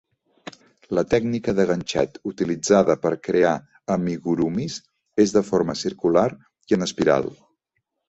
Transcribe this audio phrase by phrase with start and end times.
[0.97, 3.53] La tècnica de ganxet utilitzada per crear
[3.99, 4.81] amigurumis
[5.27, 6.29] és de forma circular
[6.75, 7.35] i en espiral.